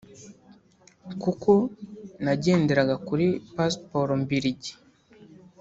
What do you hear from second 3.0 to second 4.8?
kuri pasiporo Mbiligi